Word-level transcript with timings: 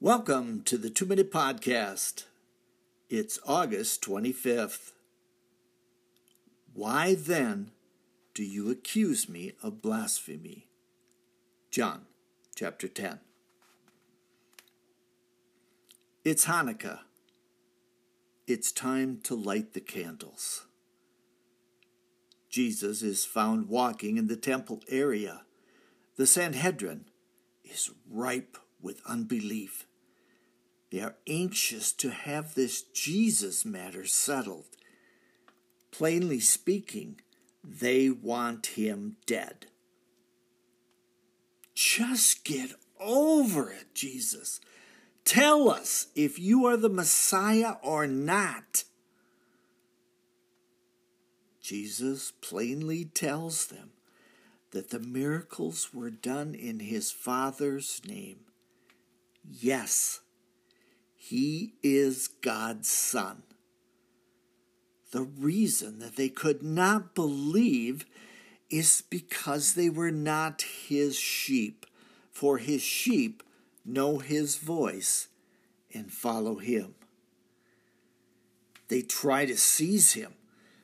Welcome 0.00 0.62
to 0.66 0.78
the 0.78 0.90
Two 0.90 1.06
Minute 1.06 1.32
Podcast. 1.32 2.22
It's 3.10 3.40
August 3.44 4.00
25th. 4.02 4.92
Why 6.72 7.16
then 7.16 7.72
do 8.32 8.44
you 8.44 8.70
accuse 8.70 9.28
me 9.28 9.54
of 9.60 9.82
blasphemy? 9.82 10.68
John 11.72 12.02
chapter 12.54 12.86
10. 12.86 13.18
It's 16.24 16.46
Hanukkah. 16.46 17.00
It's 18.46 18.70
time 18.70 19.18
to 19.24 19.34
light 19.34 19.72
the 19.72 19.80
candles. 19.80 20.66
Jesus 22.48 23.02
is 23.02 23.24
found 23.24 23.68
walking 23.68 24.16
in 24.16 24.28
the 24.28 24.36
temple 24.36 24.80
area. 24.88 25.40
The 26.14 26.28
Sanhedrin 26.28 27.06
is 27.64 27.90
ripe 28.08 28.58
with 28.80 29.02
unbelief. 29.04 29.86
They 30.90 31.00
are 31.00 31.16
anxious 31.26 31.92
to 31.92 32.10
have 32.10 32.54
this 32.54 32.82
Jesus 32.82 33.64
matter 33.64 34.06
settled. 34.06 34.64
Plainly 35.90 36.40
speaking, 36.40 37.20
they 37.62 38.08
want 38.08 38.66
him 38.68 39.16
dead. 39.26 39.66
Just 41.74 42.44
get 42.44 42.72
over 42.98 43.70
it, 43.70 43.94
Jesus. 43.94 44.60
Tell 45.24 45.68
us 45.68 46.06
if 46.14 46.38
you 46.38 46.64
are 46.64 46.76
the 46.76 46.88
Messiah 46.88 47.74
or 47.82 48.06
not. 48.06 48.84
Jesus 51.60 52.32
plainly 52.40 53.04
tells 53.04 53.66
them 53.66 53.90
that 54.70 54.90
the 54.90 54.98
miracles 54.98 55.92
were 55.92 56.10
done 56.10 56.54
in 56.54 56.80
his 56.80 57.10
Father's 57.10 58.00
name. 58.06 58.40
Yes, 59.44 60.20
he 61.20 61.74
is 61.82 62.28
God's 62.28 62.88
Son. 62.88 63.42
The 65.10 65.24
reason 65.24 65.98
that 65.98 66.16
they 66.16 66.28
could 66.28 66.62
not 66.62 67.14
believe 67.14 68.06
is 68.70 69.02
because 69.10 69.74
they 69.74 69.90
were 69.90 70.12
not 70.12 70.62
his 70.62 71.18
sheep, 71.18 71.84
for 72.30 72.58
his 72.58 72.82
sheep 72.82 73.42
know 73.84 74.18
his 74.18 74.56
voice 74.56 75.28
and 75.92 76.12
follow 76.12 76.56
him. 76.56 76.94
They 78.86 79.02
try 79.02 79.44
to 79.44 79.56
seize 79.56 80.12
him 80.12 80.34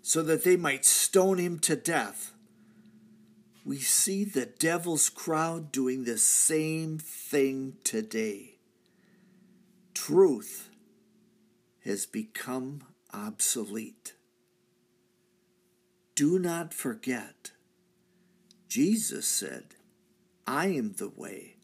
so 0.00 0.22
that 0.22 0.44
they 0.44 0.56
might 0.56 0.84
stone 0.84 1.38
him 1.38 1.58
to 1.60 1.74
death. 1.74 2.32
We 3.64 3.78
see 3.78 4.24
the 4.24 4.46
devil's 4.46 5.08
crowd 5.08 5.72
doing 5.72 6.04
the 6.04 6.18
same 6.18 6.98
thing 6.98 7.76
today. 7.84 8.59
Truth 9.94 10.70
has 11.84 12.06
become 12.06 12.82
obsolete. 13.12 14.14
Do 16.14 16.38
not 16.38 16.74
forget, 16.74 17.52
Jesus 18.68 19.26
said, 19.26 19.74
I 20.46 20.66
am 20.66 20.94
the 20.98 21.08
way, 21.08 21.56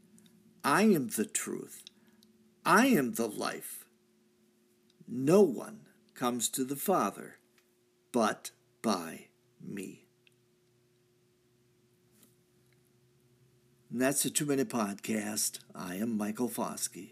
I 0.64 0.82
am 0.82 1.08
the 1.08 1.26
truth, 1.26 1.82
I 2.64 2.86
am 2.86 3.12
the 3.12 3.28
life. 3.28 3.84
No 5.06 5.42
one 5.42 5.80
comes 6.14 6.48
to 6.50 6.64
the 6.64 6.76
Father 6.76 7.36
but 8.12 8.50
by 8.80 9.26
me. 9.60 10.06
And 13.90 14.00
that's 14.00 14.24
a 14.24 14.30
two 14.30 14.46
minute 14.46 14.70
podcast. 14.70 15.58
I 15.74 15.96
am 15.96 16.16
Michael 16.16 16.48
Foskey. 16.48 17.10